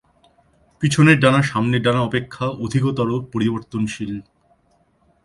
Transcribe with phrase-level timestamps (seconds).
[0.81, 4.13] পিছনের ডানা সামনের ডানা অপেক্ষা অধিকতর পরিবর্তনশীল।